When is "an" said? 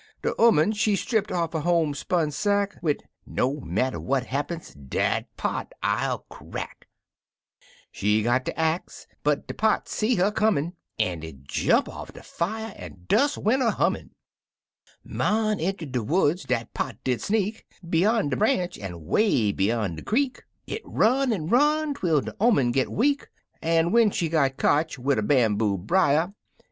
10.97-11.21, 12.77-13.05, 18.79-19.05, 21.31-21.45, 23.61-23.91